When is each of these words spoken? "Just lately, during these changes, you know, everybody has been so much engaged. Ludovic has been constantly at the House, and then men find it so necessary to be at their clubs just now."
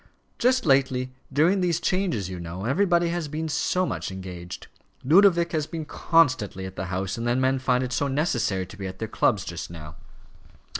"Just 0.39 0.65
lately, 0.65 1.13
during 1.31 1.61
these 1.61 1.79
changes, 1.79 2.27
you 2.27 2.39
know, 2.39 2.65
everybody 2.65 3.09
has 3.09 3.27
been 3.27 3.47
so 3.47 3.85
much 3.85 4.09
engaged. 4.11 4.65
Ludovic 5.03 5.51
has 5.51 5.67
been 5.67 5.85
constantly 5.85 6.65
at 6.65 6.75
the 6.75 6.85
House, 6.85 7.19
and 7.19 7.27
then 7.27 7.39
men 7.39 7.59
find 7.59 7.83
it 7.83 7.93
so 7.93 8.07
necessary 8.07 8.65
to 8.65 8.77
be 8.77 8.87
at 8.87 8.97
their 8.97 9.07
clubs 9.07 9.45
just 9.45 9.69
now." 9.69 9.95